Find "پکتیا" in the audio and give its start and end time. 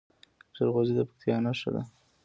1.07-1.35